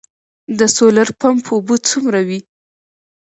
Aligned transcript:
د 0.57 0.59
سولر 0.75 1.09
پمپ 1.19 1.45
اوبه 1.53 1.75
څومره 1.89 2.19
وي؟ 2.27 2.39